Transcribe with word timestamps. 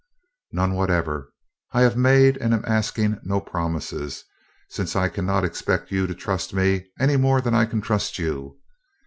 "None 0.51 0.73
whatever 0.73 1.31
I 1.73 1.81
have 1.81 1.95
made 1.95 2.35
and 2.37 2.55
am 2.55 2.63
asking 2.65 3.19
no 3.21 3.39
promises, 3.39 4.23
since 4.67 4.95
I 4.95 5.09
cannot 5.09 5.45
expect 5.45 5.91
you 5.91 6.07
to 6.07 6.15
trust 6.15 6.55
me, 6.55 6.87
any 6.99 7.17
more 7.17 7.39
than 7.39 7.53
I 7.53 7.65
can 7.65 7.81
trust 7.81 8.17
you. 8.17 8.57